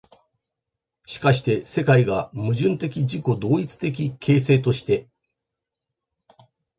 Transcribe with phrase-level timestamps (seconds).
[1.05, 5.07] しかして世界が矛盾的自己同一的形成として、